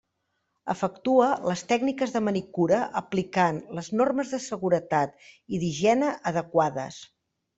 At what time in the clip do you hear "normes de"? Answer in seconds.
4.01-4.41